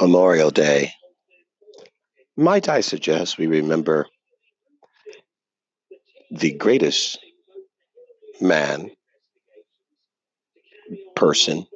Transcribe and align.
Memorial 0.00 0.50
Day, 0.50 0.92
might 2.36 2.68
I 2.68 2.80
suggest 2.80 3.38
we 3.38 3.46
remember 3.46 4.06
the 6.30 6.52
greatest 6.52 7.18
man, 8.40 8.90
person, 11.14 11.66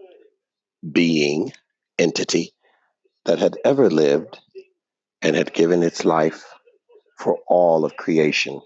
being, 0.92 1.52
entity 1.98 2.52
that 3.24 3.38
had 3.38 3.56
ever 3.64 3.90
lived 3.90 4.38
and 5.22 5.36
had 5.36 5.52
given 5.52 5.82
its 5.82 6.04
life 6.04 6.44
for 7.18 7.38
all 7.46 7.84
of 7.84 7.96
creation. 7.96 8.60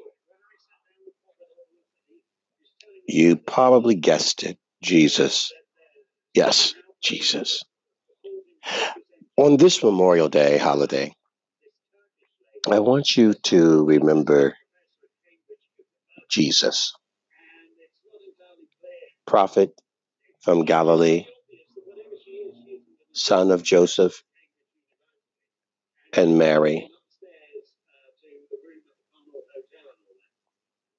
You 3.06 3.36
probably 3.36 3.94
guessed 3.94 4.42
it 4.42 4.58
Jesus. 4.82 5.52
Yes, 6.34 6.74
Jesus. 7.02 7.64
On 9.36 9.56
this 9.56 9.82
Memorial 9.82 10.28
Day 10.28 10.58
holiday, 10.58 11.12
I 12.70 12.78
want 12.78 13.16
you 13.16 13.34
to 13.34 13.84
remember 13.84 14.56
Jesus, 16.30 16.92
prophet 19.26 19.72
from 20.42 20.64
Galilee, 20.64 21.26
son 23.12 23.50
of 23.50 23.64
Joseph 23.64 24.22
and 26.12 26.38
Mary, 26.38 26.88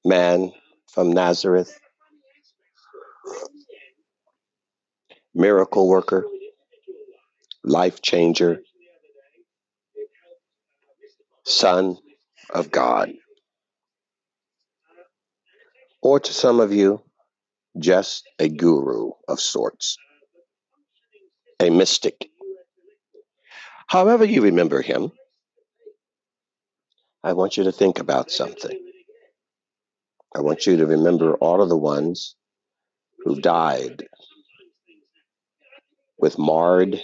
man 0.04 0.52
from 0.92 1.14
Nazareth, 1.14 1.80
miracle 5.34 5.88
worker, 5.88 6.26
life 7.66 8.02
changer, 8.02 8.60
Son 11.44 11.98
of 12.54 12.72
God. 12.72 13.12
Or 16.02 16.20
to 16.20 16.34
some 16.34 16.60
of 16.60 16.72
you, 16.72 17.02
just 17.80 18.24
a 18.40 18.48
guru 18.48 19.12
of 19.28 19.40
sorts, 19.40 19.98
a 21.60 21.70
mystic. 21.70 22.30
However, 23.88 24.24
you 24.24 24.44
remember 24.44 24.82
him, 24.82 25.12
I 27.24 27.34
want 27.34 27.58
you 27.58 27.64
to 27.64 27.72
think 27.72 28.00
about 28.00 28.30
something. 28.30 28.80
I 30.36 30.42
want 30.42 30.68
you 30.68 30.78
to 30.78 30.86
remember 30.86 31.36
all 31.36 31.62
of 31.62 31.70
the 31.70 31.78
ones 31.78 32.36
who 33.24 33.42
died 33.42 34.06
with 36.20 36.38
marred 36.38 37.02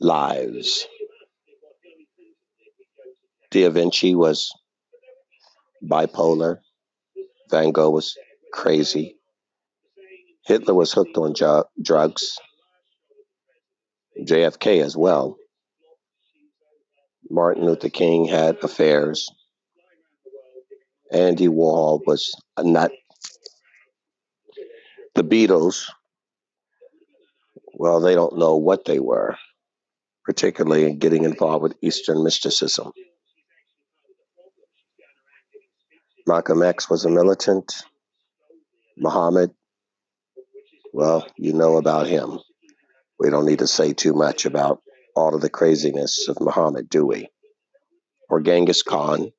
lives 0.00 0.86
Da 3.50 3.70
Vinci 3.70 4.14
was 4.14 4.52
bipolar. 5.82 6.58
Van 7.50 7.72
Gogh 7.72 7.90
was 7.90 8.14
crazy. 8.52 9.16
Hitler 10.44 10.74
was 10.74 10.92
hooked 10.92 11.16
on 11.16 11.34
drugs. 11.82 12.38
JFK 14.20 14.82
as 14.82 14.96
well. 14.96 15.36
Martin 17.30 17.64
Luther 17.64 17.88
King 17.88 18.26
had 18.26 18.58
affairs. 18.62 19.30
Andy 21.10 21.48
Warhol 21.48 22.00
was 22.06 22.30
a 22.56 22.64
nut. 22.64 22.92
The 25.14 25.24
Beatles, 25.24 25.86
well, 27.74 28.00
they 28.00 28.14
don't 28.14 28.38
know 28.38 28.56
what 28.56 28.84
they 28.84 28.98
were, 28.98 29.36
particularly 30.28 30.84
in 30.84 30.98
getting 30.98 31.24
involved 31.24 31.62
with 31.62 31.74
Eastern 31.80 32.22
mysticism. 32.22 32.92
Malcolm 36.26 36.62
X 36.62 36.90
was 36.90 37.06
a 37.06 37.08
militant. 37.08 37.72
Muhammad, 38.98 39.52
well, 40.92 41.26
you 41.38 41.54
know 41.54 41.78
about 41.78 42.08
him. 42.08 42.38
We 43.18 43.30
don't 43.30 43.46
need 43.46 43.60
to 43.60 43.66
say 43.66 43.94
too 43.94 44.12
much 44.12 44.44
about 44.44 44.82
all 45.16 45.34
of 45.34 45.40
the 45.40 45.48
craziness 45.48 46.28
of 46.28 46.36
Muhammad, 46.40 46.90
do 46.90 47.06
we? 47.06 47.30
Or 48.28 48.42
Genghis 48.42 48.82
Khan, 48.82 49.32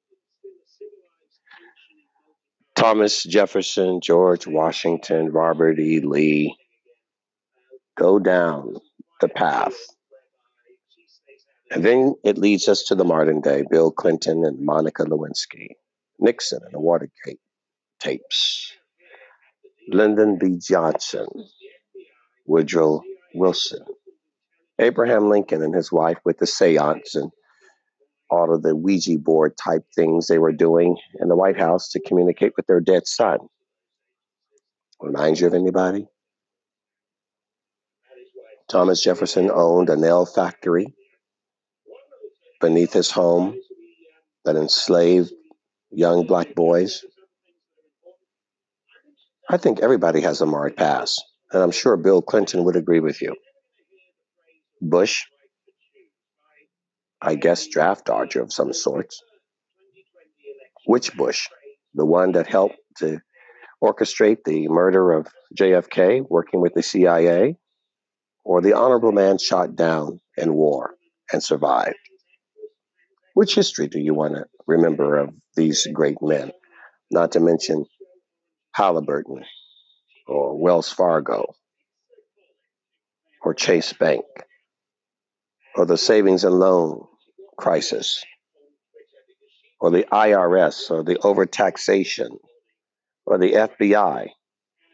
Thomas 2.75 3.21
Jefferson, 3.21 3.99
George 4.01 4.47
Washington, 4.47 5.31
Robert 5.31 5.77
E. 5.77 5.99
Lee. 5.99 6.57
Go 7.95 8.17
down 8.17 8.73
the 9.21 9.29
path. 9.29 9.75
And 11.71 11.85
then 11.85 12.15
it 12.23 12.37
leads 12.37 12.67
us 12.67 12.83
to 12.85 12.95
the 12.95 13.05
modern 13.05 13.41
day 13.41 13.63
Bill 13.69 13.91
Clinton 13.91 14.43
and 14.43 14.65
Monica 14.65 15.03
Lewinsky. 15.03 15.75
Nixon 16.19 16.59
and 16.63 16.73
the 16.73 16.79
Watergate 16.79 17.39
tapes, 17.99 18.73
Lyndon 19.89 20.37
B. 20.37 20.57
Johnson, 20.59 21.27
Woodrow 22.45 23.01
Wilson, 23.33 23.85
Abraham 24.79 25.29
Lincoln 25.29 25.63
and 25.63 25.73
his 25.73 25.91
wife 25.91 26.17
with 26.25 26.37
the 26.39 26.47
seance 26.47 27.15
and 27.15 27.31
all 28.29 28.53
of 28.53 28.61
the 28.61 28.75
Ouija 28.75 29.17
board 29.17 29.57
type 29.57 29.83
things 29.95 30.27
they 30.27 30.37
were 30.37 30.51
doing 30.51 30.97
in 31.19 31.29
the 31.29 31.35
White 31.35 31.57
House 31.57 31.89
to 31.89 32.01
communicate 32.01 32.53
with 32.55 32.67
their 32.67 32.79
dead 32.79 33.07
son. 33.07 33.39
Reminds 34.99 35.39
you 35.39 35.47
of 35.47 35.53
anybody? 35.53 36.07
Thomas 38.67 39.01
Jefferson 39.01 39.49
owned 39.51 39.89
a 39.89 39.95
nail 39.95 40.25
factory 40.25 40.93
beneath 42.59 42.93
his 42.93 43.11
home 43.11 43.55
that 44.45 44.55
enslaved 44.55 45.31
young 45.91 46.25
black 46.25 46.55
boys. 46.55 47.03
I 49.49 49.57
think 49.57 49.79
everybody 49.79 50.21
has 50.21 50.41
a 50.41 50.45
marred 50.45 50.77
past, 50.77 51.23
and 51.51 51.63
I'm 51.63 51.71
sure 51.71 51.97
Bill 51.97 52.21
Clinton 52.21 52.63
would 52.65 52.75
agree 52.75 52.99
with 52.99 53.21
you. 53.21 53.35
Bush, 54.81 55.25
I 57.21 57.35
guess, 57.35 57.67
draft 57.67 58.05
dodger 58.05 58.41
of 58.41 58.53
some 58.53 58.73
sorts. 58.73 59.21
Which 60.85 61.15
Bush? 61.15 61.47
The 61.95 62.05
one 62.05 62.33
that 62.33 62.47
helped 62.47 62.77
to 62.97 63.19
orchestrate 63.83 64.43
the 64.45 64.67
murder 64.67 65.11
of 65.11 65.27
JFK, 65.57 66.25
working 66.29 66.61
with 66.61 66.73
the 66.75 66.83
CIA, 66.83 67.57
or 68.45 68.61
the 68.61 68.73
honorable 68.73 69.11
man 69.11 69.37
shot 69.37 69.75
down 69.75 70.19
in 70.37 70.53
war 70.53 70.95
and 71.31 71.43
survived? 71.43 72.08
Which 73.39 73.55
history 73.55 73.87
do 73.87 73.99
you 73.99 74.13
want 74.13 74.35
to 74.35 74.47
remember 74.67 75.17
of 75.17 75.29
these 75.55 75.87
great 75.93 76.17
men? 76.21 76.51
Not 77.09 77.31
to 77.31 77.39
mention 77.39 77.85
Halliburton 78.73 79.45
or 80.27 80.61
Wells 80.61 80.91
Fargo 80.91 81.45
or 83.41 83.53
Chase 83.53 83.93
Bank 83.93 84.25
or 85.77 85.85
the 85.85 85.97
savings 85.97 86.43
and 86.43 86.59
loan 86.59 87.05
crisis 87.57 88.21
or 89.79 89.89
the 89.89 90.05
IRS 90.11 90.91
or 90.91 91.05
the 91.05 91.15
overtaxation 91.23 92.31
or 93.25 93.37
the 93.37 93.53
FBI 93.53 94.27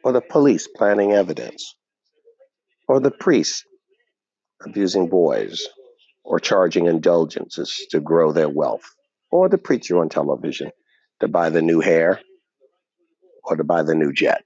or 0.04 0.12
the 0.12 0.22
police 0.22 0.68
planting 0.68 1.14
evidence 1.14 1.74
or 2.88 3.00
the 3.00 3.10
priests 3.10 3.64
abusing 4.64 5.10
boys 5.10 5.68
or 6.26 6.40
charging 6.40 6.88
indulgences 6.88 7.86
to 7.92 8.00
grow 8.02 8.32
their 8.32 8.50
wealth, 8.50 8.96
or 9.32 9.48
the 9.48 9.58
preacher 9.58 10.00
on 10.00 10.10
television 10.10 10.72
to 11.22 11.28
buy 11.28 11.50
the 11.50 11.62
new 11.62 11.80
hair 11.80 12.20
or 13.46 13.56
to 13.56 13.64
buy 13.64 13.84
the 13.84 13.96
new 13.96 14.12
jet, 14.12 14.44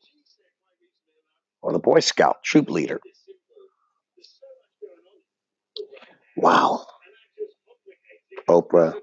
or 1.62 1.72
the 1.72 1.80
Boy 1.80 2.02
Scout 2.02 2.44
troop 2.44 2.70
leader. 2.70 3.00
Wow. 6.36 6.86
Oprah, 8.50 8.94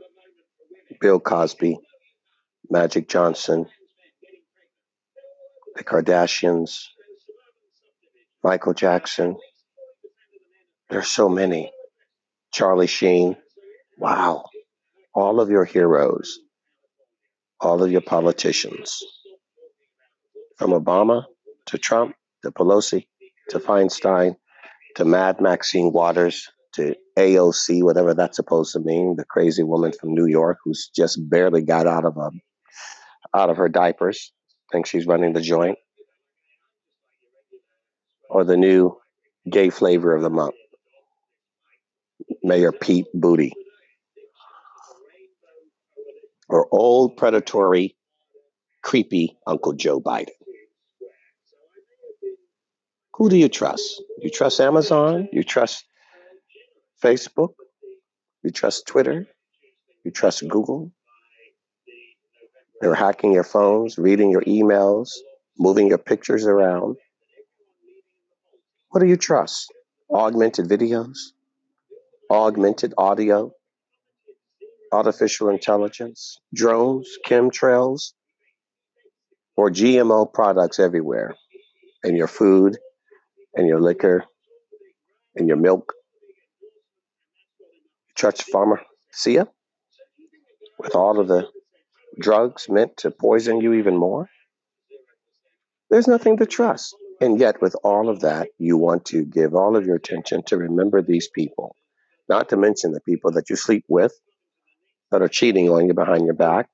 Bill 1.00 1.20
Cosby, 1.20 1.78
Magic 2.68 3.08
Johnson, 3.08 3.66
the 5.76 5.84
Kardashians, 5.84 6.84
Michael 8.42 8.74
Jackson. 8.74 9.36
There's 10.90 11.08
so 11.08 11.28
many. 11.28 11.72
Charlie 12.56 12.86
Sheen. 12.86 13.36
Wow. 13.98 14.46
All 15.14 15.40
of 15.40 15.50
your 15.50 15.66
heroes, 15.66 16.38
all 17.60 17.82
of 17.82 17.92
your 17.92 18.00
politicians, 18.00 18.98
from 20.56 20.70
Obama 20.70 21.26
to 21.66 21.76
Trump 21.76 22.14
to 22.42 22.50
Pelosi 22.50 23.08
to 23.50 23.58
Feinstein 23.58 24.36
to 24.94 25.04
Mad 25.04 25.38
Maxine 25.38 25.92
Waters 25.92 26.48
to 26.72 26.96
AOC, 27.18 27.82
whatever 27.82 28.14
that's 28.14 28.36
supposed 28.36 28.72
to 28.72 28.80
mean, 28.80 29.16
the 29.16 29.26
crazy 29.26 29.62
woman 29.62 29.92
from 29.92 30.14
New 30.14 30.26
York 30.26 30.56
who's 30.64 30.88
just 30.96 31.18
barely 31.28 31.60
got 31.60 31.86
out 31.86 32.06
of 32.06 32.16
a 32.16 32.30
out 33.36 33.50
of 33.50 33.58
her 33.58 33.68
diapers, 33.68 34.32
thinks 34.72 34.88
she's 34.88 35.06
running 35.06 35.34
the 35.34 35.42
joint, 35.42 35.76
or 38.30 38.44
the 38.44 38.56
new 38.56 38.96
gay 39.50 39.68
flavor 39.68 40.14
of 40.14 40.22
the 40.22 40.30
month. 40.30 40.54
Mayor 42.42 42.72
Pete 42.72 43.06
Booty, 43.14 43.52
or 46.48 46.68
old 46.70 47.16
predatory, 47.16 47.96
creepy 48.82 49.36
Uncle 49.46 49.72
Joe 49.72 50.00
Biden? 50.00 50.28
Who 53.14 53.30
do 53.30 53.36
you 53.36 53.48
trust? 53.48 54.02
You 54.20 54.30
trust 54.30 54.60
Amazon? 54.60 55.28
You 55.32 55.42
trust 55.42 55.84
Facebook? 57.02 57.54
You 58.42 58.50
trust 58.50 58.86
Twitter? 58.86 59.26
You 60.04 60.10
trust 60.10 60.46
Google? 60.46 60.92
They're 62.80 62.94
hacking 62.94 63.32
your 63.32 63.44
phones, 63.44 63.96
reading 63.96 64.30
your 64.30 64.42
emails, 64.42 65.08
moving 65.58 65.88
your 65.88 65.98
pictures 65.98 66.46
around. 66.46 66.96
What 68.90 69.00
do 69.00 69.06
you 69.06 69.16
trust? 69.16 69.72
Augmented 70.10 70.68
videos? 70.68 71.16
Augmented 72.30 72.94
audio? 72.98 73.52
Artificial 74.92 75.48
intelligence? 75.48 76.38
Drones? 76.54 77.08
Chemtrails? 77.26 78.12
Or 79.56 79.70
GMO 79.70 80.32
products 80.32 80.78
everywhere 80.78 81.34
in 82.04 82.16
your 82.16 82.26
food, 82.26 82.78
in 83.54 83.66
your 83.66 83.80
liquor, 83.80 84.24
in 85.34 85.46
your 85.48 85.56
milk? 85.56 85.92
Trust 88.14 88.44
pharmacia 88.50 89.48
with 90.78 90.94
all 90.94 91.20
of 91.20 91.28
the 91.28 91.48
drugs 92.18 92.68
meant 92.68 92.96
to 92.98 93.10
poison 93.10 93.60
you 93.60 93.74
even 93.74 93.96
more? 93.96 94.28
There's 95.90 96.08
nothing 96.08 96.38
to 96.38 96.46
trust. 96.46 96.94
And 97.20 97.40
yet, 97.40 97.62
with 97.62 97.76
all 97.82 98.10
of 98.10 98.20
that, 98.20 98.48
you 98.58 98.76
want 98.76 99.06
to 99.06 99.24
give 99.24 99.54
all 99.54 99.76
of 99.76 99.86
your 99.86 99.96
attention 99.96 100.42
to 100.46 100.58
remember 100.58 101.00
these 101.00 101.28
people, 101.28 101.74
not 102.28 102.48
to 102.50 102.56
mention 102.56 102.92
the 102.92 103.00
people 103.00 103.32
that 103.32 103.50
you 103.50 103.56
sleep 103.56 103.84
with 103.88 104.12
that 105.10 105.22
are 105.22 105.28
cheating 105.28 105.68
on 105.70 105.86
you 105.86 105.94
behind 105.94 106.24
your 106.24 106.34
back, 106.34 106.68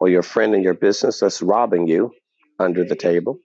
or 0.00 0.08
your 0.08 0.22
friend 0.22 0.54
in 0.54 0.62
your 0.62 0.74
business 0.74 1.20
that's 1.20 1.40
robbing 1.40 1.86
you 1.86 2.12
under 2.58 2.84
the 2.84 2.96
table. 2.96 3.38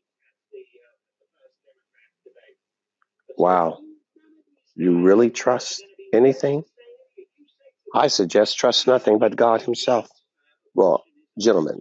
Wow. 3.38 3.80
You 4.76 5.02
really 5.02 5.30
trust 5.30 5.84
anything? 6.14 6.64
I 7.94 8.08
suggest 8.08 8.58
trust 8.58 8.88
nothing 8.88 9.20
but 9.20 9.36
God 9.36 9.62
Himself. 9.62 10.10
Well, 10.74 11.04
gentlemen, 11.40 11.80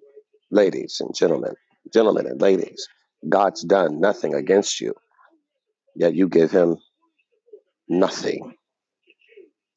ladies 0.50 0.99
and 1.00 1.14
gentlemen, 1.14 1.55
gentlemen 1.93 2.26
and 2.26 2.41
ladies, 2.41 2.88
God's 3.29 3.62
done 3.62 4.00
nothing 4.00 4.35
against 4.35 4.81
you, 4.81 4.94
yet 5.94 6.14
you 6.14 6.29
give 6.29 6.50
him 6.50 6.79
nothing. 7.88 8.55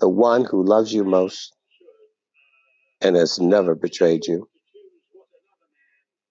The 0.04 0.10
one 0.10 0.44
who 0.44 0.66
loves 0.66 0.94
you 0.94 1.06
most 1.06 1.56
and 3.00 3.16
has 3.16 3.40
never 3.40 3.74
betrayed 3.74 4.28
you 4.28 4.50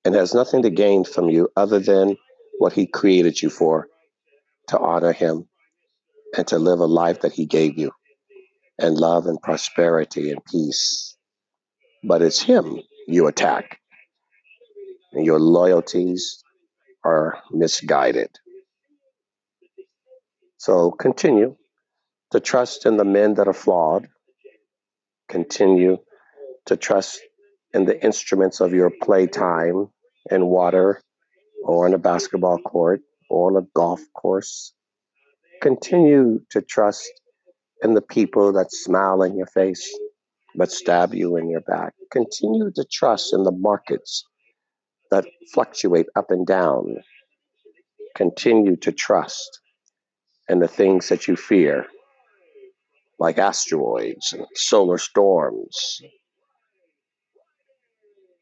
and 0.05 0.15
has 0.15 0.35
nothing 0.35 0.61
to 0.65 0.69
gain 0.69 1.05
from 1.05 1.31
you 1.31 1.49
other 1.57 1.79
than 1.79 2.19
what 2.59 2.75
he 2.75 2.87
created 2.87 3.41
you 3.41 3.49
for 3.49 3.89
to 4.69 4.79
honor 4.79 5.13
him 5.13 5.49
and 6.37 6.47
to 6.49 6.59
live 6.59 6.81
a 6.81 6.85
life 6.85 7.23
that 7.23 7.33
he 7.33 7.47
gave 7.47 7.79
you 7.79 7.93
and 8.79 8.99
love 8.99 9.25
and 9.25 9.41
prosperity 9.41 10.31
and 10.31 10.45
peace 10.45 11.17
but 12.05 12.21
it's 12.21 12.43
him 12.43 12.79
you 13.09 13.27
attack. 13.27 13.79
And 15.15 15.25
your 15.25 15.41
loyalties 15.41 16.45
are 17.07 17.39
misguided. 17.51 18.39
So 20.59 20.91
continue 20.91 21.57
to 22.33 22.41
trust 22.41 22.87
in 22.87 22.97
the 22.97 23.05
men 23.05 23.35
that 23.35 23.49
are 23.49 23.55
flawed. 23.55 24.09
Continue 25.29 25.99
to 26.67 26.77
trust 26.77 27.21
in 27.73 27.85
the 27.85 28.03
instruments 28.03 28.61
of 28.61 28.73
your 28.73 28.91
playtime 29.03 29.89
in 30.31 30.47
water 30.47 31.01
or 31.65 31.87
on 31.87 31.95
a 31.95 31.99
basketball 31.99 32.59
court 32.59 33.01
or 33.31 33.51
on 33.51 33.63
a 33.63 33.67
golf 33.75 34.01
course. 34.15 34.73
Continue 35.63 36.41
to 36.51 36.61
trust 36.61 37.11
in 37.83 37.95
the 37.95 38.03
people 38.03 38.53
that 38.53 38.73
smile 38.73 39.23
in 39.23 39.37
your 39.37 39.47
face 39.47 39.89
but 40.55 40.71
stab 40.71 41.15
you 41.15 41.37
in 41.37 41.49
your 41.49 41.61
back. 41.63 41.95
Continue 42.11 42.71
to 42.73 42.85
trust 42.91 43.33
in 43.33 43.43
the 43.43 43.53
markets 43.53 44.25
that 45.11 45.25
fluctuate 45.53 46.07
up 46.17 46.31
and 46.31 46.47
down. 46.47 46.97
Continue 48.15 48.77
to 48.77 48.93
trust 48.93 49.61
in 50.49 50.59
the 50.59 50.69
things 50.69 51.09
that 51.09 51.29
you 51.29 51.37
fear, 51.37 51.87
like 53.23 53.39
asteroids 53.39 54.33
and 54.33 54.47
solar 54.55 54.99
storms, 54.99 56.01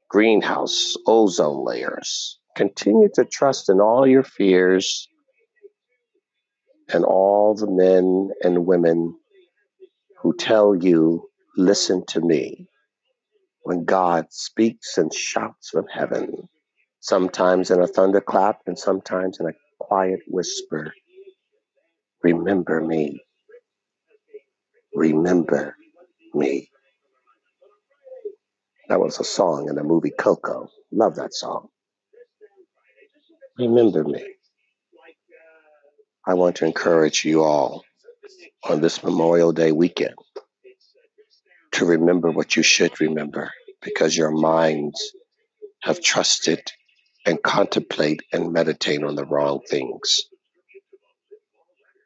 greenhouse 0.08 0.94
ozone 1.06 1.64
layers. 1.64 2.38
Continue 2.56 3.08
to 3.14 3.24
trust 3.24 3.68
in 3.68 3.80
all 3.80 4.06
your 4.06 4.24
fears 4.24 5.06
and 6.92 7.04
all 7.04 7.54
the 7.54 7.70
men 7.70 8.30
and 8.42 8.66
women 8.66 9.16
who 10.22 10.34
tell 10.36 10.74
you 10.74 11.30
Listen 11.56 12.06
to 12.06 12.20
me 12.20 12.68
when 13.64 13.84
God 13.84 14.26
speaks 14.30 14.96
and 14.98 15.12
shouts 15.12 15.70
from 15.70 15.86
heaven, 15.88 16.48
sometimes 17.00 17.70
in 17.70 17.82
a 17.82 17.88
thunderclap 17.88 18.60
and 18.66 18.78
sometimes 18.78 19.38
in 19.40 19.46
a 19.46 19.52
quiet 19.80 20.20
whisper. 20.28 20.94
Remember 22.22 22.80
me. 22.80 23.20
Remember 24.94 25.76
me. 26.34 26.70
That 28.88 29.00
was 29.00 29.20
a 29.20 29.24
song 29.24 29.68
in 29.68 29.76
the 29.76 29.84
movie 29.84 30.10
Coco. 30.10 30.68
Love 30.92 31.16
that 31.16 31.34
song. 31.34 31.68
Remember 33.58 34.04
me. 34.04 34.24
I 36.26 36.34
want 36.34 36.56
to 36.56 36.66
encourage 36.66 37.24
you 37.24 37.42
all 37.42 37.82
on 38.68 38.80
this 38.80 39.02
Memorial 39.02 39.52
Day 39.52 39.72
weekend 39.72 40.14
to 41.72 41.84
remember 41.86 42.30
what 42.30 42.56
you 42.56 42.62
should 42.62 43.00
remember 43.00 43.50
because 43.82 44.16
your 44.16 44.30
minds 44.30 45.12
have 45.82 46.02
trusted 46.02 46.60
and 47.26 47.42
contemplate 47.42 48.20
and 48.32 48.52
meditate 48.52 49.02
on 49.04 49.16
the 49.16 49.24
wrong 49.26 49.60
things. 49.68 50.22